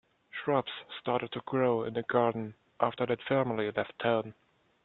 [0.31, 4.33] Shrubs started to grow in the garden after that family left town.